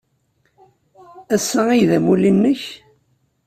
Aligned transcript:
Ass-a 1.35 1.61
ay 1.71 1.81
d 1.89 1.91
amulli-nnek? 1.97 2.61